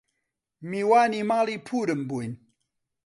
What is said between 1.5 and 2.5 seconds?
پوورم بووین